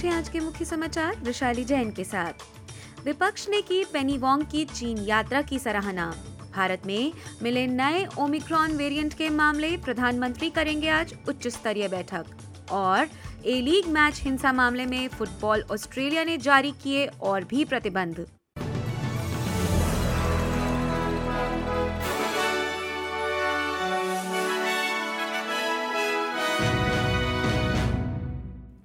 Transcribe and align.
पेश 0.00 0.12
है 0.12 0.18
आज 0.18 0.28
के 0.28 0.40
मुख्य 0.40 0.64
समाचार, 0.64 1.16
वैशाली 1.16 1.64
जैन 1.64 1.90
के 1.90 2.04
साथ। 2.04 2.32
विपक्ष 3.04 3.48
ने 3.48 3.60
की 3.62 3.84
पेनी 3.84 4.16
वोंग 4.18 4.42
की 4.42 4.64
चीन 4.64 4.98
यात्रा 4.98 5.42
की 5.42 5.58
सराहना। 5.58 6.06
भारत 6.56 6.86
में 6.86 7.12
मिले 7.42 7.66
नए 7.66 8.06
ओमिक्रॉन 8.18 8.72
वेरिएंट 8.72 9.14
के 9.14 9.28
मामले 9.30 9.76
प्रधानमंत्री 9.76 10.50
करेंगे 10.50 10.88
आज 10.88 11.14
उच्च 11.28 11.48
स्तरीय 11.48 11.88
बैठक। 11.88 12.24
और 12.70 13.08
ए 13.46 13.60
लीग 13.60 13.88
मैच 13.88 14.20
हिंसा 14.22 14.52
मामले 14.52 14.86
में 14.86 15.08
फुटबॉल 15.08 15.64
ऑस्ट्रेलिया 15.70 16.24
ने 16.24 16.38
जारी 16.38 16.72
किए 16.82 17.06
और 17.06 17.44
भी 17.44 17.64
प्रतिबंध। 17.64 18.26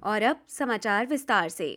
और 0.06 0.22
अब 0.22 0.40
समाचार 0.48 1.06
विस्तार 1.06 1.48
से। 1.48 1.76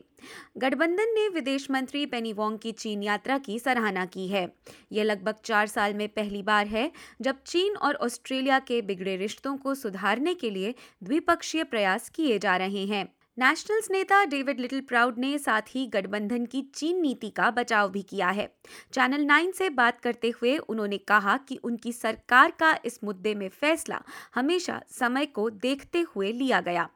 गठबंधन 0.57 1.13
ने 1.13 1.27
विदेश 1.29 1.69
मंत्री 1.71 2.05
पेनी 2.05 2.33
वोंग 2.33 2.57
की 2.59 2.71
चीन 2.71 3.03
यात्रा 3.03 3.37
की 3.37 3.59
सराहना 3.59 4.05
की 4.05 4.27
है। 4.27 4.47
यह 4.91 5.03
लगभग 5.03 5.35
चार 5.45 5.67
साल 5.67 5.93
में 5.93 6.07
पहली 6.09 6.41
बार 6.43 6.67
है 6.67 6.91
जब 7.21 7.43
चीन 7.45 7.75
और 7.75 7.95
ऑस्ट्रेलिया 7.95 8.59
के 8.59 8.81
बिगड़े 8.81 9.15
रिश्तों 9.15 9.57
को 9.57 9.75
सुधारने 9.75 10.33
के 10.33 10.49
लिए 10.49 10.75
द्विपक्षीय 11.03 11.63
प्रयास 11.63 12.09
किए 12.09 12.39
जा 12.39 12.57
रहे 12.57 12.85
हैं। 12.85 13.07
नेशनल्स 13.37 13.91
नेता 13.91 14.23
डेविड 14.25 14.59
लिटिल 14.59 14.81
प्राउड 14.81 15.17
ने 15.17 15.37
साथ 15.37 15.61
ही 15.69 15.85
गठबंधन 15.87 16.45
की 16.45 16.61
चीन 16.75 17.01
नीति 17.01 17.29
का 17.29 17.51
बचाव 17.51 17.89
भी 17.89 18.01
किया 18.01 18.29
है। 18.29 18.47
चैनल 18.93 19.25
9 19.25 19.51
से 19.51 19.69
बात 19.69 19.99
करते 19.99 20.29
हुए 20.29 20.57
उन्होंने 20.57 20.97
कहा 20.97 21.37
कि 21.37 21.55
उनकी 21.63 21.91
सरकार 21.93 22.51
का 22.51 22.77
इस 22.85 22.99
मुद्दे 23.03 23.35
में 23.35 23.49
फैसला 23.49 24.01
हमेशा 24.35 24.81
समय 24.89 25.25
को 25.25 25.49
देखते 25.49 26.01
हुए 26.15 26.31
लिया 26.31 26.61
गया। 26.61 26.89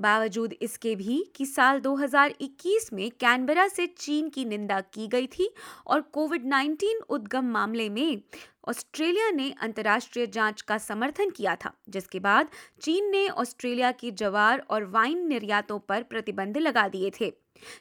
बावजूद 0.00 0.54
इसके 0.62 0.94
भी 0.96 1.32
कि 1.36 1.46
साल 1.46 1.80
2021 1.80 2.92
में 2.92 3.10
कैनबरा 3.10 3.68
से 3.68 3.86
चीन 3.86 4.28
की 4.28 4.44
निंदा 4.44 4.80
की 4.80 5.06
गई 5.08 5.26
थी 5.26 5.50
और 5.86 6.00
कोविड 6.00 6.44
19 6.44 7.02
उद्गम 7.08 7.44
मामले 7.44 7.88
में 7.88 8.22
ऑस्ट्रेलिया 8.68 9.30
ने 9.30 9.54
अंतर्राष्ट्रीय 9.60 10.26
जाँच 10.26 10.62
का 10.62 10.78
समर्थन 10.78 11.30
किया 11.30 11.54
था, 11.54 11.72
जिसके 11.88 12.20
बाद 12.20 12.48
चीन 12.82 13.10
ने 13.10 13.28
ऑस्ट्रेलिया 13.28 13.92
की 13.92 14.10
जवार 14.10 14.66
और 14.70 14.84
वाइन 14.84 15.26
निर्यातों 15.28 15.78
पर 15.78 16.02
प्रतिबंध 16.02 16.58
लगा 16.58 16.88
दिए 16.88 17.10
थे। 17.20 17.32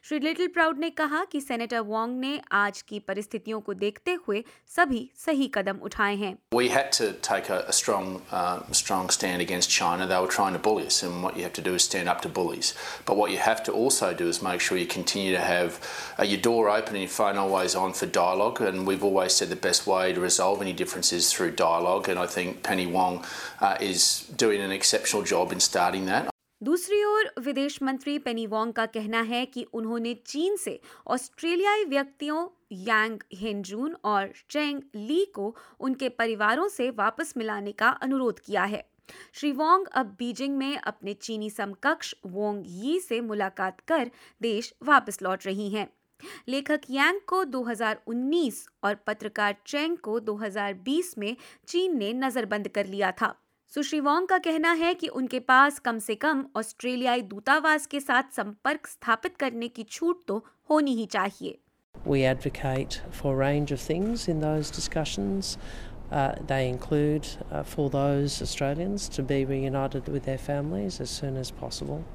श्री 0.09 0.19
लिटिल 0.19 0.49
प्राउड 0.55 0.79
ने 0.79 0.91
कहा 0.91 1.25
कि 1.33 1.41
सेनेटर 1.41 1.81
वोंग 1.81 2.19
ने 2.21 2.41
आज 2.53 2.81
की 2.89 2.99
परिस्थितियों 3.09 3.61
को 3.61 3.75
देखते 3.75 4.17
हुए 4.27 4.43
सभी 4.77 5.09
सही 5.27 5.49
कदम 5.55 5.79
उठाए 5.89 6.17
हैं 6.17 6.37
We 6.55 6.69
had 6.69 6.93
to 6.99 7.13
take 7.29 7.49
a, 7.49 7.59
a 7.69 7.73
strong, 7.73 8.23
uh, 8.41 8.61
strong 8.81 9.11
stand 9.17 9.45
against 9.45 9.71
China. 9.71 10.07
They 10.07 10.21
were 10.25 10.33
trying 10.37 10.57
to 10.59 10.63
bully 10.67 10.87
us, 10.87 11.03
and 11.09 11.23
what 11.27 11.37
you 11.37 11.43
have 11.43 11.55
to 11.59 11.65
do 11.69 11.75
is 11.75 11.87
stand 11.89 12.13
up 12.15 12.23
to 12.27 12.33
bullies. 12.41 12.73
But 13.11 13.17
what 13.23 13.33
you 13.35 13.39
have 13.39 13.63
to 13.69 13.73
also 13.83 14.13
do 14.23 14.29
is 14.35 14.43
make 14.49 14.61
sure 14.61 14.79
you 14.79 14.87
continue 14.87 15.33
to 15.37 15.45
have 15.49 15.81
uh, 16.19 16.29
your 16.33 16.41
door 16.49 16.69
open 16.77 17.01
and 17.01 17.05
your 17.07 17.15
phone 17.19 17.43
always 17.45 17.79
on 17.85 17.93
for 18.01 18.11
dialogue. 18.19 18.61
And 18.73 18.87
we've 18.87 19.05
always 19.11 19.41
said 19.41 19.55
the 19.57 19.63
best 19.69 19.87
way 19.87 20.13
to 20.13 20.27
resolve 20.27 20.67
any 20.67 20.73
differences 20.83 21.33
through 21.33 21.53
dialogue. 21.63 22.09
And 22.09 22.19
I 22.19 22.27
think 22.27 22.63
Penny 22.63 22.87
Wong 22.99 23.25
uh, 23.61 23.77
is 23.81 24.27
doing 24.47 24.61
an 24.61 24.77
exceptional 24.81 25.23
job 25.35 25.53
in 25.53 25.61
starting 25.61 26.07
that. 26.07 26.33
दूसरी 26.64 27.04
ओर, 27.04 27.34
विदेश 27.40 27.84
मंत्री 27.84 28.20
पेनी 28.20 28.48
Wong 28.48 28.74
का 28.74 28.86
कहना 28.86 29.22
है 29.22 29.46
कि 29.46 29.64
उन्होंने 29.64 30.14
चीन 30.14 30.56
से 30.56 30.80
ऑस्ट्रेलियाई 31.08 31.86
व्यक्तियों 31.86 32.48
यांग 32.72 33.20
हेनजून 33.34 33.96
और 34.04 34.34
चेंग 34.50 34.82
ली 34.96 35.26
को 35.26 35.56
उनके 35.80 36.10
परिवारों 36.10 36.68
से 36.68 36.90
वापस 36.90 37.34
मिलाने 37.38 37.72
का 37.72 37.90
अनुरोध 37.90 38.40
किया 38.40 38.64
है। 38.64 38.90
श्री 39.34 39.52
वोंग 39.52 39.86
अब 39.88 40.16
बीजिंग 40.20 40.58
में 40.58 40.78
अपने 40.78 41.14
चीनी 41.14 41.50
समकक्ष 41.50 42.16
वोंग 42.26 42.64
यी 42.68 43.00
से 43.00 43.22
मुलाकात 43.22 43.80
कर 43.80 44.12
देश 44.42 44.74
वापस 44.84 45.22
लौट 45.22 45.46
रही 45.46 45.70
हैं। 45.70 45.88
लेखक 46.48 46.82
यांग 46.90 47.20
को 47.28 47.44
2019 47.46 48.68
और 48.84 48.96
पत्रकार 48.96 49.56
चेंग 49.68 49.98
को 49.98 50.20
2020 50.20 51.18
में 51.18 51.38
चीन 51.68 51.98
ने 51.98 52.14
नजरबंद 52.14 52.68
कर 52.68 52.86
लिया 52.86 53.12
था। 53.12 53.36
सुश्री 53.74 54.00
वोंग 54.00 54.28
का 54.28 54.38
कहना 54.38 54.72
है 54.74 54.94
कि 54.94 55.08
उनके 55.20 55.40
पास 55.40 55.80
कम 55.80 55.98
से 56.00 56.16
कम 56.16 56.46
ऑस्ट्रेलियाई 56.56 57.22
दूतावास 57.22 57.86
के 57.86 58.00
साथ 58.00 58.36
संपर्क 58.36 58.88
स्थापित 58.88 59.36
करने 59.38 59.68
की 59.68 59.84
छूट 59.84 60.24
तो 60.28 60.38
होनी 60.70 60.94
ही 60.96 61.06
चाहिए 61.06 61.58
We 61.96 62.22
advocate 62.24 62.96
for 63.12 63.34
a 63.34 63.38
range 63.38 63.74
of 63.76 63.82
things 63.82 64.28
in 64.34 64.40
those 64.40 64.72
discussions. 64.72 65.58
Uh, 66.12 66.36
they 66.52 66.70
include 66.70 67.28
uh, 67.52 67.64
for 67.64 67.90
those 67.90 68.42
Australians 68.42 69.10
to 69.10 69.24
be 69.24 69.40
reunited 69.46 70.08
with 70.08 70.24
their 70.24 70.38
families 70.38 71.02
as 71.02 71.16
soon 71.22 71.36
as 71.36 71.52
possible. 71.64 72.06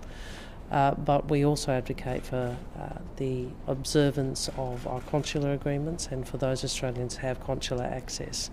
Uh, 0.70 0.94
but 0.96 1.30
we 1.30 1.46
also 1.46 1.72
advocate 1.72 2.26
for 2.26 2.54
uh, 2.78 2.90
the 3.16 3.48
observance 3.68 4.50
of 4.58 4.86
our 4.86 5.00
consular 5.02 5.54
agreements 5.54 6.10
and 6.12 6.28
for 6.28 6.38
those 6.38 6.64
Australians 6.66 7.16
who 7.16 7.26
have 7.26 7.40
consular 7.40 7.86
access. 7.86 8.52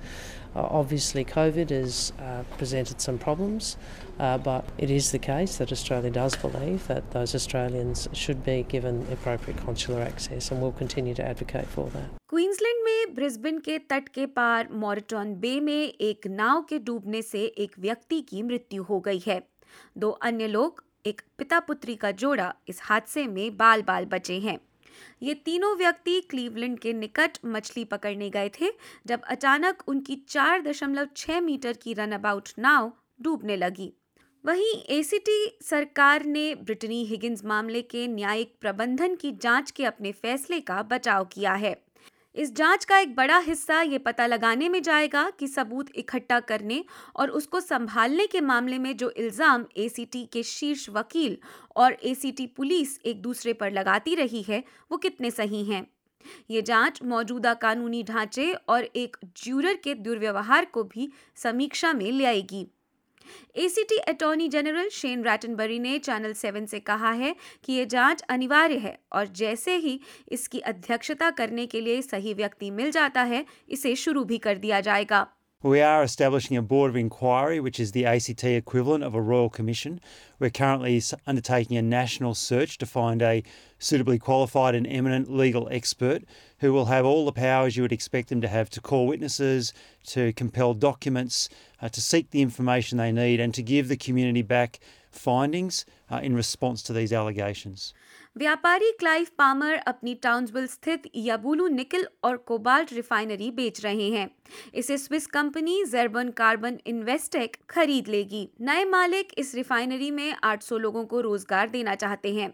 Uh, 0.55 0.61
obviously, 0.71 1.25
COVID 1.25 1.71
has 1.71 2.13
uh, 2.21 2.45
presented 2.57 3.01
some 3.01 3.19
problems, 3.19 3.77
uh, 4.21 4.39
but 4.39 4.65
it 4.79 4.91
is 4.91 5.11
the 5.11 5.19
case 5.19 5.57
that 5.57 5.73
Australia 5.73 6.11
does 6.11 6.37
believe 6.37 6.87
that 6.87 7.11
those 7.11 7.35
Australians 7.35 8.09
should 8.13 8.45
be 8.45 8.63
given 8.69 9.05
appropriate 9.11 9.59
consular 9.65 10.01
access, 10.01 10.53
and 10.53 10.63
we'll 10.63 10.71
continue 10.71 11.15
to 11.15 11.25
advocate 11.25 11.67
for 11.67 11.91
that. 11.91 12.09
Queensland 12.29 12.85
में 12.85 13.15
Brisbane 13.15 13.59
के 13.59 13.79
तट 13.91 14.09
के 14.15 14.27
पार 14.39 14.69
मॉरिटॉन 14.73 15.35
बे 15.41 15.59
में 15.61 15.93
एक 15.93 16.27
नाव 16.27 16.63
के 16.69 16.79
डूबने 16.87 17.23
से 17.23 17.45
एक 17.65 17.79
व्यक्ति 17.81 18.21
की 18.31 18.43
मृत्यु 18.43 18.83
हो 18.83 19.01
गई 19.01 19.23
है 19.27 19.43
दो 19.99 20.11
अन्य 20.31 20.47
लोग 20.49 20.83
एक 21.06 21.22
पिता 21.38 21.60
पुत्री 21.60 21.96
का 21.96 22.12
जोड़ा 22.12 22.56
इस 22.68 22.80
हादसे 22.84 23.28
में 23.28 23.58
बाल 23.58 23.82
बाल 23.82 24.06
बचे 24.06 24.40
हैं। 24.40 24.60
ये 25.22 25.34
तीनों 25.34 25.78
व्यक्ति 25.78 26.22
क्लीवलैंड 26.22 26.80
के 26.80 26.94
निकट 26.94 27.38
मछली 27.46 27.86
पकड़ने 27.86 28.30
गए 28.30 28.52
थे, 28.62 28.72
जब 29.08 29.22
अचानक 29.22 29.84
उनकी 29.88 30.16
4.6 30.16 31.42
मीटर 31.42 31.74
की 31.74 31.94
रन 31.94 32.12
अबाउट 32.12 32.50
नाव 32.60 32.94
डूबने 33.22 33.58
लगी। 33.58 33.94
वहीं 34.46 34.84
एसीटी 34.90 35.60
सरकार 35.62 36.26
ने 36.26 36.56
ब्रिटनी 36.56 37.06
हिगिंस 37.06 37.46
मामले 37.46 37.82
के 37.82 38.08
न्यायिक 38.08 38.56
प्रबंधन 38.62 39.16
की 39.16 39.32
जाँच 39.32 39.72
के 39.72 39.86
अपने 39.86 40.12
फैसले 40.12 40.60
का 40.60 40.84
बचाव 40.84 41.26
किया 41.26 41.54
है। 41.54 41.89
इस 42.40 42.54
जाँच 42.56 42.86
का 42.86 42.98
एक 43.00 43.16
बड़ा 43.16 43.38
हिस्सा 43.38 43.82
ये 43.82 43.98
पता 43.98 44.26
लगाने 44.28 44.68
में 44.70 44.82
जाएगा 44.82 45.30
कि 45.30 45.48
सबूत 45.48 45.90
इकट्ठा 45.96 46.40
करने 46.40 46.84
और 47.16 47.30
उसको 47.30 47.60
संभालने 47.60 48.28
के 48.28 48.42
मामले 48.42 48.78
में 48.78 48.96
जो 48.98 49.10
इल्ज़ाम 49.10 49.66
एसीटी 49.78 50.24
के 50.26 50.44
शीर्ष 50.44 50.90
वकील 50.90 51.38
और 51.76 51.98
एसीटी 52.04 52.46
पुलिस 52.48 52.98
एक 53.06 53.22
दूसरे 53.22 53.54
पर 53.54 53.72
लगाती 53.72 54.16
रही 54.16 54.42
है, 54.42 54.64
वो 54.92 54.98
कितने 54.98 55.32
सही 55.32 55.64
हैं? 55.66 55.86
ये 56.52 56.62
जाँच 56.62 57.04
मौजूदा 57.04 57.54
कानूनी 57.54 58.04
ढांचे 58.04 58.52
और 58.70 58.84
एक 58.84 59.18
ज्यूरर 59.44 59.74
के 59.74 59.94
दुर्व्यवहार 59.94 60.66
को 60.66 60.84
भी 60.84 61.12
समीक्षा 61.36 61.94
में 61.94 62.12
ले 62.12 62.26
आएगी। 62.26 62.68
ACT 63.56 63.98
attorney 64.12 64.48
general 64.50 64.90
Shane 64.92 65.24
Rattenbury 65.24 65.80
ने 65.80 65.98
चैनल 66.00 66.34
सेवन 66.34 66.66
से 66.66 66.80
कहा 66.92 67.12
है 67.24 67.36
कि 67.64 67.74
ये 67.74 67.86
जाँच 67.86 68.22
अनिवार्य 68.30 68.78
है 68.78 68.98
और 69.14 69.28
जैसे 69.42 69.76
ही 69.78 70.00
इसकी 70.32 70.60
अध्यक्षता 70.74 71.30
करने 71.32 71.66
के 71.66 71.82
लिए 71.82 72.02
सही 72.02 72.34
व्यक्ति 72.34 72.72
मिल 72.72 72.92
जाता 72.92 73.24
है 73.34 73.46
इसे 73.70 73.96
शुरू 73.96 74.24
भी 74.24 74.38
कर 74.38 74.58
दिया 74.58 74.82
जाएगा 74.82 75.28
We 75.64 75.82
are 75.82 76.04
establishing 76.04 76.56
a 76.56 76.62
board 76.62 76.90
of 76.90 76.96
inquiry, 76.96 77.60
which 77.60 77.82
is 77.82 77.92
the 77.92 78.06
ACT 78.06 78.46
equivalent 78.46 79.04
of 79.04 79.14
a 79.14 79.22
royal 79.22 79.50
commission. 79.50 80.00
We're 80.40 80.52
currently 80.52 81.02
undertaking 81.28 81.76
a 81.76 81.82
national 81.82 82.34
search 82.34 82.78
to 82.78 82.86
find 82.86 83.22
a 83.22 83.44
suitably 83.78 84.20
qualified 84.20 84.74
and 84.74 84.88
eminent 84.88 85.30
legal 85.30 85.68
expert 85.70 86.24
who 86.60 86.74
will 86.74 86.86
have 86.86 87.06
all 87.06 87.26
the 87.26 87.32
powers 87.32 87.76
you 87.76 87.82
would 87.82 87.92
expect 87.92 88.30
them 88.30 88.42
to 88.42 88.48
have 88.48 88.70
to 88.72 88.82
call 88.82 89.08
witnesses, 89.08 89.74
to 90.08 90.34
compel 90.34 90.74
documents, 90.74 91.50
uh, 91.82 91.90
to 91.90 92.02
seek 92.02 92.32
the 92.32 92.42
information 92.42 92.98
they 92.98 93.12
need, 93.12 93.40
and 93.40 93.54
to 93.54 93.64
give 93.64 93.88
the 93.88 93.98
community 93.98 94.42
back 94.42 94.80
findings 95.12 95.86
uh, 96.12 96.20
in 96.22 96.36
response 96.36 96.84
to 96.84 96.94
these 96.94 97.14
allegations. 97.14 97.94
व्यापारी 98.40 98.92
Clive 98.92 99.28
Palmer 99.38 99.76
अपनी 99.88 100.14
Townsville 100.16 100.68
स्थित 100.68 101.10
Yabulu 101.16 101.68
निकल 101.68 102.08
और 102.24 102.36
cobalt 102.38 102.92
refinery 102.94 103.50
बेच 103.52 103.84
रहे 103.84 104.10
हैं। 104.10 104.30
इसे 104.74 104.98
Swiss 104.98 105.26
company 105.28 105.84
जर्बन 105.86 106.30
कार्बन 106.30 106.78
इन्वेस्टेक 106.88 107.58
खरीद 107.70 108.08
लेगी। 108.08 108.48
नए 108.62 108.86
मालिक 108.86 109.34
इस 109.38 109.54
रिफाइनरी 109.56 110.10
में 110.12 110.36
800 110.44 110.78
लोगों 110.78 111.04
को 111.06 111.22
रोज़गार 111.22 111.70
देना 111.70 111.96
चाहते 111.96 112.34
हैं। 112.36 112.54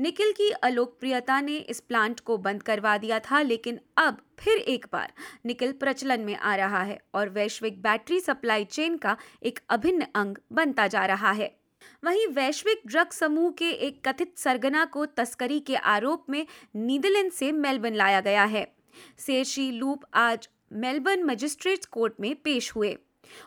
निकिल 0.00 0.32
की 0.32 0.48
अलोकप्रियता 0.62 1.40
ने 1.40 1.56
इस 1.56 1.80
प्लांट 1.80 2.20
को 2.20 2.38
बंद 2.38 2.62
करवा 2.62 2.96
दिया 2.98 3.18
था, 3.20 3.42
लेकिन 3.42 3.80
अब 3.98 4.22
फिर 4.38 4.56
एक 4.56 4.86
बार 4.92 5.12
निकिल 5.46 5.72
प्रचलन 5.74 6.20
में 6.20 6.36
आ 6.36 6.54
रहा 6.56 6.82
है 6.82 6.98
और 7.14 7.28
वैश्विक 7.28 7.82
बैटरी 7.82 8.20
सप्लाई 8.20 8.64
चेन 8.64 8.96
का 8.96 9.16
एक 9.42 9.60
अभिन्न 9.70 10.06
अंग 10.14 10.36
बनता 10.52 10.86
जा 10.86 11.06
रहा 11.06 11.32
है। 11.32 11.54
वहीं 12.04 12.26
वैश्विक 12.26 12.82
ड्रग 12.86 13.10
समूह 13.10 13.50
के 13.50 13.70
एक 13.70 14.08
कथित 14.08 14.38
सरगना 14.38 14.84
को 14.84 15.06
तस्करी 15.06 15.60
के 15.60 15.76
आरोप 15.76 16.26
में 16.30 16.46
नीदरलैंड 16.76 17.32
से 17.32 17.52
मेलबर्न 17.52 17.94
लाया 17.94 18.20
गया 18.20 18.44
है। 18.44 18.74
सेशी 19.18 19.70
लूप 19.70 20.04
आज 20.14 20.48
मेलबर्न 20.72 21.24
मजिस्ट्रेट 21.24 21.84
कोर्ट 21.84 22.14
में 22.20 22.34
पेश 22.34 22.72
हुए। 22.76 22.96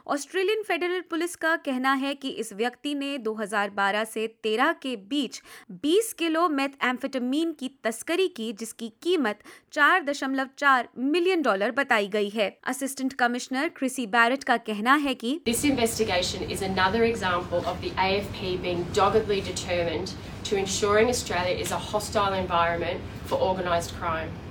ऑस्ट्रेलियन 0.07 0.63
फेडरल 0.63 1.01
पुलिस 1.09 1.35
का 1.35 1.55
कहना 1.65 1.93
है 1.95 2.13
कि 2.15 2.29
इस 2.41 2.53
व्यक्ति 2.53 2.93
ने 2.95 3.17
2012 3.19 4.05
से 4.05 4.27
13 4.45 4.73
के 4.81 4.95
बीच 5.09 5.41
20 5.85 6.11
किलो 6.13 6.47
मेथ 6.49 6.83
एम्फेटामीन 6.83 7.51
की 7.51 7.69
तस्करी 7.83 8.27
की, 8.27 8.51
जिसकी 8.53 8.91
कीमत 9.03 9.39
4.4 9.73 10.87
मिलियन 10.97 11.41
डॉलर 11.41 11.71
बताई 11.71 12.07
गई 12.07 12.29
है। 12.29 12.49
असिस्टेंट 12.67 13.13
कमिश्नर 13.13 13.69
क्रिसी 13.77 14.05
बैरेट 14.07 14.43
का 14.43 14.57
कहना 14.69 14.95
है 14.97 15.13
कि 15.15 15.39
this 15.45 15.65
investigation 15.65 16.51
is 16.51 16.65
another 16.65 17.03
example 17.03 17.57
of 17.65 17.81
the 17.81 17.95
AFP 17.99 18.57
being 18.57 18.83
doggedly 18.95 19.41
determined 19.41 20.07
to 20.49 20.57
ensuring 20.57 21.09
Australia 21.09 21.59
is 21.59 21.73
a 21.73 21.79
hostile 21.87 22.39
environment 22.39 23.27
for 23.29 23.39
organised 23.49 23.97
crime 23.97 24.48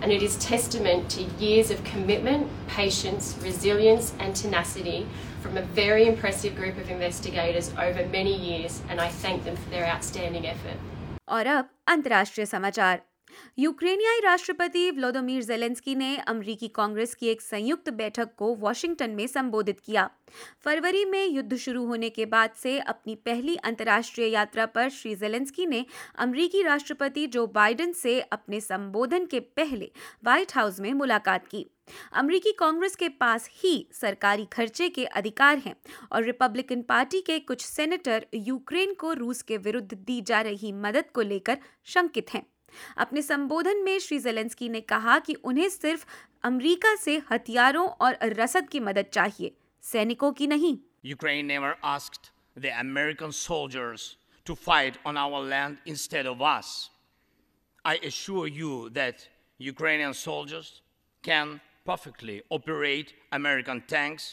and 0.00 0.10
it 0.12 0.22
is 0.22 0.36
testament 0.36 1.08
to 1.10 1.22
years 1.38 1.70
of 1.70 1.82
commitment, 1.84 2.48
patience, 2.68 3.36
resilience, 3.42 4.12
and 4.18 4.34
tenacity 4.34 5.06
from 5.40 5.56
a 5.56 5.62
very 5.62 6.06
impressive 6.06 6.56
group 6.56 6.76
of 6.76 6.90
investigators 6.90 7.72
over 7.78 8.06
many 8.08 8.34
years, 8.34 8.82
and 8.88 9.00
I 9.00 9.08
thank 9.08 9.44
them 9.44 9.56
for 9.56 9.70
their 9.70 9.86
outstanding 9.86 10.46
effort. 10.46 10.78
और 11.28 11.46
अब 11.46 11.68
अंतर्राष्ट्रीय 11.88 12.46
समाचार 12.46 13.02
यूक्रेनियाई 13.59 14.19
राष्ट्रपति 14.19 14.89
Vladimir 14.91 15.43
Zelensky 15.43 15.95
ने 15.95 16.15
अमरीकी 16.17 16.67
कांग्रेस 16.67 17.15
की 17.15 17.27
एक 17.27 17.41
संयुक्त 17.41 17.89
बैठक 17.89 18.35
को 18.37 18.53
वॉशिंगटन 18.55 19.09
में 19.09 19.25
संबोधित 19.27 19.79
किया। 19.79 20.09
फरवरी 20.63 21.05
में 21.05 21.25
युद्ध 21.25 21.55
शुरू 21.55 21.85
होने 21.85 22.09
के 22.09 22.25
बाद 22.25 22.51
से 22.53 22.79
अपनी 22.79 23.15
पहली 23.15 23.55
अंतर्राष्ट्रीय 23.55 24.27
यात्रा 24.27 24.65
पर 24.65 24.89
श्री 24.89 25.15
जेलेंस्की 25.15 25.65
ने 25.65 25.85
अमरीकी 26.17 26.63
राष्ट्रपति 26.63 27.27
जो 27.27 27.47
बाइडेन 27.47 27.93
से 27.93 28.19
अपने 28.21 28.61
संबोधन 28.61 29.25
के 29.25 29.39
पहले 29.39 29.91
व्हाइट 30.23 30.55
हाउस 30.55 30.79
में 30.79 30.93
मुलाकात 30.93 31.47
की। 31.47 31.65
अमरीकी 32.13 32.51
कांग्रेस 32.51 32.95
के 32.95 33.09
पास 33.09 33.49
ही 33.53 33.87
सरकारी 33.91 34.45
खर्चे 34.45 34.89
के 34.89 35.05
अधिकार 35.05 35.57
हैं 35.57 35.75
और 36.11 36.23
रिपब्लिकन 36.23 36.81
पार्टी 36.81 37.21
के 37.21 37.39
कुछ 37.39 37.65
सेनेटर 37.65 38.25
यूक्रेन 38.33 38.93
को 38.93 39.13
रूस 39.13 39.41
के 39.41 39.57
विरुद्ध 39.57 39.93
दी 39.93 40.21
जा 40.21 40.41
रही 40.41 40.71
मदद 40.71 41.11
को 41.13 41.21
लेकर 41.21 41.57
शंकित 41.85 42.33
हैं। 42.33 42.45
अपने 42.97 43.21
संबोधन 43.21 43.83
में 43.83 43.97
श्री 43.99 44.19
जेलेंस्की 44.19 44.69
ने 44.69 44.81
कहा 44.81 45.17
कि 45.19 45.33
उन्हें 45.33 45.69
सिर्फ़ 45.69 46.05
अमेरिका 46.43 46.95
से 46.95 47.21
हथियारों 47.31 47.87
और 47.87 48.17
रसद 48.33 48.69
की 48.69 48.79
मदद 48.79 49.05
चाहिए, 49.13 49.51
सैनिकों 49.83 50.31
की 50.31 50.47
नहीं। 50.47 50.77
Ukraine 51.05 51.45
never 51.45 51.75
asked 51.85 52.29
the 52.61 52.71
American 52.79 53.31
soldiers 53.37 54.15
to 54.47 54.53
fight 54.55 54.97
on 55.07 55.17
our 55.17 55.47
land 55.49 55.77
instead 55.87 56.27
of 56.27 56.43
us 56.47 56.73
I 57.85 57.99
assure 58.05 58.49
you 58.49 58.87
that 58.93 59.29
Ukrainian 59.59 60.13
soldiers 60.15 60.81
can 61.23 61.59
perfectly 61.87 62.41
operate 62.51 63.11
American 63.33 63.79
tanks 63.89 64.23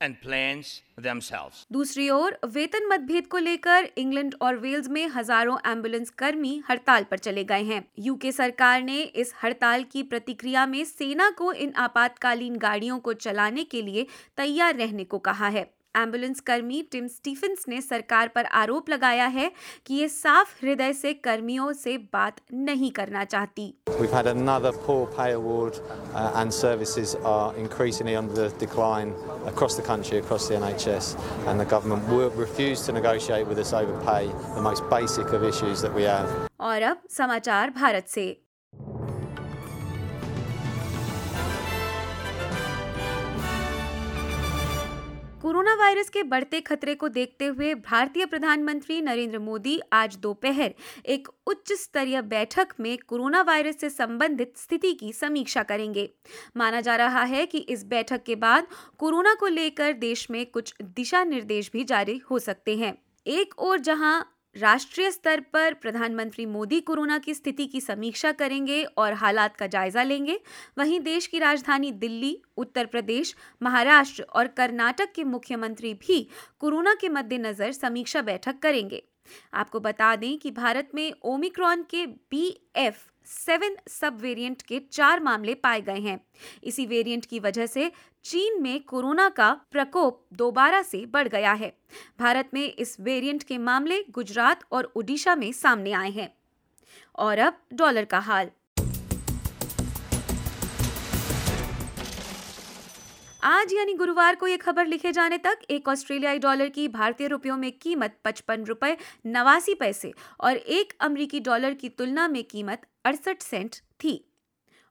operate 0.00 0.22
planes 0.22 0.82
themselves. 1.04 1.66
दूसरी 1.72 2.10
ओर, 2.10 2.38
वेतन 2.44 2.86
मतभेद 2.86 3.26
को 3.26 3.38
लेकर 3.38 3.88
इंग्लैंड 3.98 4.34
और 4.42 4.56
वेल्स 4.56 4.88
में 4.88 5.08
हज़ारों 5.08 5.58
एंबुलेंस 5.66 6.10
कर्मी 6.10 6.62
हड़ताल 6.70 7.04
पर 7.04 7.18
चले 7.18 7.44
गए 7.44 7.62
हैं 7.62 7.84
यूके 7.98 8.32
सरकार 8.32 8.82
ने 8.82 9.02
इस 9.02 9.34
हड़ताल 9.44 9.84
की 9.84 10.02
प्रतिक्रिया 10.02 10.66
में 10.66 10.84
सेना 10.84 11.30
को 11.30 11.52
इन 11.52 11.72
आपातकालीन 11.72 12.56
गाड़ियों 12.56 12.98
को 12.98 13.12
चलाने 13.12 13.64
के 13.64 13.82
लिए 13.82 14.06
तैयार 14.36 14.74
रहने 14.74 15.04
को 15.04 15.18
कहा 15.18 15.48
है 15.48 15.79
एंबुलेंस 15.96 16.40
कर्मी 16.46 16.80
टिम 16.92 17.06
स्टीफेंस 17.08 17.64
ने 17.68 17.80
सरकार 17.80 18.28
पर 18.34 18.44
आरोप 18.60 18.90
लगाया 18.90 19.26
है 19.36 19.50
कि 19.86 19.94
ये 19.94 20.08
साफ़ 20.08 20.54
हृदय 20.62 20.92
से 20.92 21.12
कर्मियों 21.26 21.72
से 21.72 21.96
बात 22.12 22.40
नहीं 22.52 22.90
करना 22.98 23.24
चाहती 23.24 23.72
We've 24.00 24.12
had 24.12 24.26
another 24.26 24.72
poor 24.72 25.06
pay 25.16 25.30
award 25.32 25.78
uh, 26.14 26.40
and 26.42 26.54
services 26.54 27.14
are 27.32 27.54
increasingly 27.56 28.16
under 28.16 28.34
the 28.34 28.48
decline 28.58 29.14
across 29.46 29.76
the 29.76 29.86
country, 29.88 30.18
across 30.18 30.48
the 30.48 30.54
NHS 30.54 31.10
and 31.46 31.60
the 31.60 31.68
government 31.74 32.08
will 32.08 32.30
refuse 32.44 32.86
to 32.86 32.92
negotiate 32.92 33.46
with 33.46 33.58
us 33.58 33.72
over 33.72 33.98
pay, 34.06 34.22
the 34.54 34.62
most 34.62 34.88
basic 34.94 35.34
of 35.38 35.44
issues 35.44 35.82
that 35.82 35.94
we 35.94 36.06
have. 36.12 36.30
और 36.60 36.82
अब 36.82 37.02
समाचार 37.10 37.70
भारत 37.76 38.08
से 38.08 38.26
corona 45.50 45.74
virus 45.74 46.08
के 46.08 46.22
बढ़ते 46.22 46.60
खतरे 46.60 46.94
को 46.94 47.08
देखते 47.08 47.46
हुए 47.46 47.74
भारतीय 47.74 48.26
प्रधानमंत्री 48.26 49.00
नरेंद्र 49.00 49.38
मोदी 49.38 49.80
आज 49.92 50.16
दोपहर 50.16 50.74
एक 51.06 51.28
उच्च 51.46 51.72
स्तरीय 51.72 52.22
बैठक 52.22 52.74
में 52.80 52.98
कोरोना 53.06 53.40
वायरस 53.42 53.80
से 53.80 53.90
संबंधित 53.90 54.52
स्थिति 54.56 54.92
की 54.92 55.12
समीक्षा 55.12 55.62
करेंगे। 55.62 56.08
माना 56.56 56.80
जा 56.80 56.96
रहा 56.96 57.22
है 57.22 57.46
कि 57.46 57.58
इस 57.58 57.84
बैठक 57.84 58.22
के 58.22 58.34
बाद 58.34 58.66
कोरोना 58.98 59.34
को 59.34 59.46
लेकर 59.46 59.92
देश 59.92 60.30
में 60.30 60.46
कुछ 60.46 60.74
दिशा 60.82 61.24
निर्देश 61.24 61.70
भी 61.72 61.84
जारी 61.84 62.20
हो 62.30 62.38
सकते 62.38 62.76
हैं। 62.76 62.94
एक 63.26 63.58
और 63.58 63.80
जहाँ 63.80 64.39
राष्ट्रीय 64.56 65.10
स्तर 65.10 65.40
पर 65.40 65.74
प्रधानमंत्री 65.74 66.46
मोदी 66.46 66.80
कोरोना 66.80 67.18
की 67.18 67.34
स्थिति 67.34 67.66
की 67.66 67.80
समीक्षा 67.80 68.32
करेंगे 68.32 68.82
और 68.84 69.12
हालात 69.12 69.56
का 69.56 69.66
जायजा 69.66 70.02
लेंगे। 70.02 70.40
वहीं 70.78 71.00
देश 71.00 71.26
की 71.26 71.38
राजधानी 71.38 71.92
दिल्ली, 71.92 72.42
उत्तर 72.56 72.86
प्रदेश, 72.86 73.34
महाराष्ट्र 73.62 74.22
और 74.22 74.46
कर्नाटक 74.46 75.12
के 75.12 75.24
मुख्यमंत्री 75.24 75.94
भी 75.94 76.26
कोरोना 76.58 76.94
के 76.94 77.08
मद्देनजर 77.08 77.72
समीक्षा 77.72 78.22
बैठक 78.22 78.58
करेंगे। 78.58 79.02
आपको 79.54 79.80
बता 79.80 80.16
दें 80.16 80.38
कि 80.38 80.50
भारत 80.50 80.88
में 80.94 81.12
ओमिक्रॉन 81.22 81.82
के 81.82 82.06
बी 82.06 82.60
एफ़ 82.76 83.09
सेवन 83.26 83.76
सब 83.88 84.20
वेरिएंट 84.20 84.62
के 84.62 84.80
चार 84.92 85.20
मामले 85.20 85.54
पाए 85.54 85.80
गए 85.80 86.00
हैं। 86.00 86.20
इसी 86.64 86.86
वेरिएंट 86.86 87.26
की 87.26 87.40
वजह 87.40 87.66
से 87.66 87.90
चीन 88.24 88.62
में 88.62 88.80
कोरोना 88.82 89.28
का 89.28 89.52
प्रकोप 89.70 90.26
दोबारा 90.32 90.82
से 90.82 91.04
बढ़ 91.06 91.28
गया 91.28 91.52
है। 91.52 91.72
भारत 92.18 92.50
में 92.54 92.72
इस 92.72 92.96
वेरिएंट 93.00 93.42
के 93.42 93.58
मामले 93.58 94.04
गुजरात 94.10 94.64
और 94.72 94.92
ओडिशा 94.96 95.34
में 95.34 95.52
सामने 95.52 95.92
आए 95.92 96.10
हैं। 96.10 96.32
और 97.18 97.38
अब 97.38 97.60
डॉलर 97.72 98.04
का 98.04 98.18
हाल। 98.18 98.50
आज 103.42 103.72
यानी 103.72 103.94
गुरुवार 103.94 104.34
को 104.34 104.46
ये 104.46 104.56
खबर 104.56 104.86
लिखे 104.86 105.12
जाने 105.12 105.38
तक 105.38 105.58
एक 105.70 105.88
ऑस्ट्रेलियाई 105.88 106.38
डॉलर 106.38 106.68
की 106.68 106.88
भारतीय 106.88 107.26
रुपयों 107.26 107.56
में 107.56 107.70
कीमत 107.72 108.16
पचपन 108.24 108.64
रुपए 108.64 108.96
नवासी 109.26 109.74
पैसे 109.74 110.12
और 110.40 110.56
एक 110.56 110.92
अमरीकी 111.00 111.40
डॉलर 111.40 111.74
की 111.74 111.88
तुलना 111.88 112.28
में 112.28 112.44
कीमत 112.44 112.82
अड़सठ 113.04 113.42
सेंट 113.42 113.76
थी। 113.76 114.32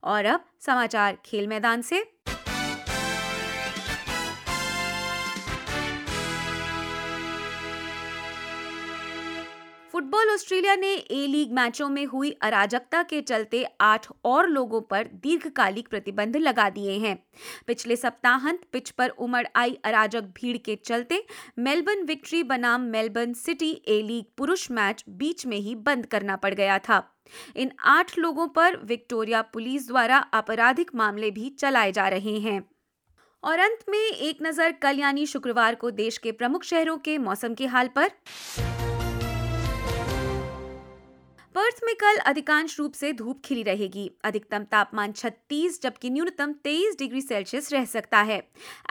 और 0.03 0.25
अब 0.25 0.45
समाचार 0.59 1.17
खेल 1.25 1.47
मैदान 1.47 1.81
से। 1.81 2.03
फुटबॉल 9.99 10.29
ऑस्ट्रेलिया 10.29 10.75
ने 10.75 10.91
ए 10.91 11.25
लीग 11.27 11.51
मैचों 11.53 11.87
में 11.89 12.05
हुई 12.05 12.29
अराजकता 12.41 13.01
के 13.03 13.19
चलते 13.21 13.63
आठ 13.81 14.05
और 14.25 14.47
लोगों 14.49 14.79
पर 14.81 15.07
दीर्घकालिक 15.23 15.87
प्रतिबंध 15.87 16.37
लगा 16.37 16.69
दिए 16.69 16.91
हैं। 16.99 17.15
पिछले 17.67 17.95
सप्ताहांत 17.95 18.61
पिच 18.71 18.89
पर 18.89 19.09
उमड़ 19.17 19.45
आई 19.55 19.77
अराजक 19.85 20.29
भीड़ 20.37 20.55
के 20.57 20.75
चलते 20.75 21.21
मेलबर्न 21.59 22.05
विक्ट्री 22.05 22.41
बनाम 22.43 22.81
मेलबर्न 22.91 23.33
सिटी 23.33 23.71
ए 23.87 24.01
लीग 24.01 24.25
पुरुष 24.37 24.69
मैच 24.71 25.03
बीच 25.09 25.45
में 25.45 25.57
ही 25.57 25.75
बंद 25.81 26.05
करना 26.05 26.35
पड़ 26.35 26.53
गया 26.53 26.79
था। 26.79 27.01
इन 27.55 27.71
आठ 27.87 28.17
लोगों 28.17 28.47
पर 28.47 28.77
विक्टोरिया 28.85 29.41
पुलिस 29.53 29.87
द्वारा 29.87 30.17
आपराधिक 30.33 30.95
मामले 30.95 31.31
भी 31.31 31.49
चलाए 31.49 31.91
जा 31.91 32.07
रहे 32.07 32.37
हैं। 32.39 32.63
और 33.43 33.59
अंत 33.59 33.85
में 33.89 33.99
एक 33.99 34.37
नज़र 34.43 34.71
कल 34.81 34.99
यानी 34.99 35.25
शुक्रवार 35.25 35.75
को 35.75 35.91
देश 35.91 36.17
के 36.17 36.31
प्रमुख 36.31 36.63
शहरों 36.63 36.97
के 36.97 37.17
मौसम 37.17 37.53
के 37.53 37.67
हाल 37.67 37.89
पर। 37.97 38.11
पर्थ 41.59 41.79
में 41.83 41.95
कल 41.95 42.17
अधिकांश 42.17 42.79
रूप 42.79 42.93
से 42.93 43.13
धूप 43.13 43.41
खिली 43.45 43.63
रहेगी। 43.63 44.11
अधिकतम 44.23 44.63
तापमान 44.63 45.11
36 45.11 45.81
जबकि 45.83 46.09
न्यूनतम 46.09 46.53
23 46.53 46.97
डिग्री 46.99 47.21
सेल्सियस 47.21 47.73
रह 47.73 47.85
सकता 47.85 48.21
है। 48.21 48.37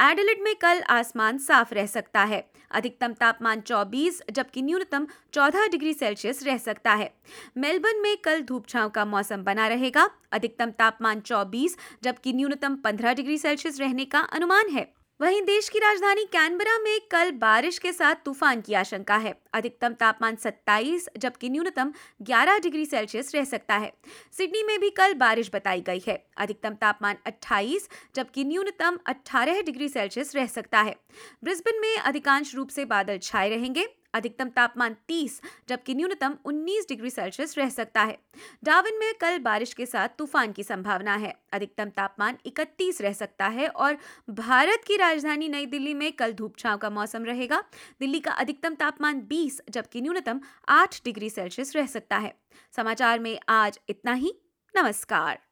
एडलेड 0.00 0.42
में 0.42 0.54
कल 0.56 0.80
आसमान 0.80 1.38
साफ़ 1.38 1.75
रह 1.75 1.87
सकता 1.87 2.25
है। 2.25 2.50
अधिकतम 2.70 3.12
तापमान 3.12 3.60
24 3.60 4.22
जबकि 4.30 4.62
न्यूनतम 4.62 5.06
14 5.32 5.68
डिग्री 5.68 5.94
सेल्सियस 5.94 6.42
रह 6.42 6.58
सकता 6.58 6.94
है। 6.94 7.14
मेलबर्न 7.56 8.02
में 8.02 8.16
कल 8.16 8.42
धूप 8.42 8.68
छांव 8.68 8.88
का 8.88 9.04
मौसम 9.04 9.44
बना 9.44 9.68
रहेगा। 9.68 10.10
अधिकतम 10.32 10.70
तापमान 10.70 11.20
24 11.20 11.76
जबकि 12.02 12.32
न्यूनतम 12.32 12.76
15 12.76 13.14
डिग्री 13.14 13.38
सेल्सियस 13.38 13.80
रहने 13.80 14.04
का 14.04 14.20
अनुमान 14.20 14.68
है। 14.68 14.97
वहीं 15.20 15.40
देश 15.42 15.68
की 15.68 15.78
राजधानी 15.78 16.25
कैनबरा 16.25 16.76
में 16.78 17.00
कल 17.10 17.30
बारिश 17.30 17.78
के 17.78 17.92
साथ 17.92 18.14
तूफ़ान 18.25 18.60
की 18.60 18.75
आशंका 18.75 19.16
है। 19.16 19.34
अधिकतम 19.54 19.92
तापमान 19.92 20.37
27 20.37 21.08
जबकि 21.18 21.48
न्यूनतम 21.48 21.92
11 22.22 22.58
डिग्री 22.58 22.84
सेल्सियस 22.87 23.34
रह 23.34 23.44
सकता 23.44 23.76
है। 23.76 23.92
सिडनी 24.32 24.62
में 24.62 24.80
भी 24.80 24.90
कल 24.90 25.14
बारिश 25.14 25.50
बताई 25.54 25.80
गई 25.80 26.02
है। 26.08 26.26
अधिकतम 26.37 26.75
तापमान 26.75 27.16
28 27.26 27.88
जबकि 28.14 28.44
न्यूनतम 28.44 28.98
18 29.06 29.62
डिग्री 29.62 29.88
सेल्सियस 29.88 30.34
रह 30.37 30.46
सकता 30.46 30.80
है। 30.80 30.96
ब्रिस्बेन 31.44 31.80
में 31.80 31.96
अधिकांश 31.96 32.54
रूप 32.54 32.68
से 32.68 32.84
बादल 32.84 33.18
छाए 33.18 33.48
रहेंगे। 33.48 33.88
अधिकतम 34.14 34.48
तापमान 34.48 34.96
30 35.08 35.40
जबकि 35.68 35.94
न्यूनतम 35.94 36.36
19 36.44 36.88
डिग्री 36.88 37.10
सेल्सियस 37.10 37.58
रह 37.58 37.68
सकता 37.68 38.02
है। 38.02 38.18
डाविन 38.64 38.98
में 38.98 39.12
कल 39.14 39.38
बारिश 39.38 39.72
के 39.74 39.86
साथ 39.86 40.08
तूफ़ान 40.18 40.52
की 40.52 40.62
संभावना 40.62 41.14
है। 41.14 41.34
अधिकतम 41.52 41.88
तापमान 41.88 42.36
31 42.46 43.00
रह 43.00 43.12
सकता 43.12 43.46
है 43.48 43.68
और 43.68 43.98
भारत 44.30 44.84
की 44.86 44.96
राजधानी 44.96 45.48
नई 45.48 45.66
दिल्ली 45.66 45.94
में 45.94 46.12
कल 46.12 46.32
धूप 46.32 46.58
छाव 46.58 46.76
का 46.76 46.90
मौसम 46.90 47.24
रहेगा। 47.24 47.64
दिल्ली 48.00 48.20
का 48.20 48.32
अधिकतम 48.32 48.74
तापमान 48.74 49.20
20 49.20 49.60
जबकि 49.70 50.00
न्यूनतम 50.00 50.40
8 50.68 51.00
डिग्री 51.04 51.30
सेल्सियस 51.30 51.76
रह 51.76 51.86
सकता 51.86 52.16
है। 52.16 52.34
समाचार 52.76 53.18
में 53.18 53.38
आज 53.48 53.80
इतना 53.88 54.12
ही। 54.12 54.34
नमस्कार। 54.74 55.47